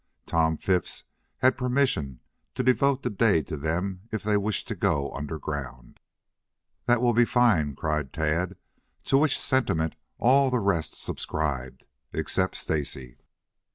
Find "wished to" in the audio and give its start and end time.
4.35-4.75